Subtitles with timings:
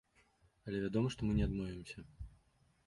[0.69, 1.99] Але вядома, што мы не адмовімся.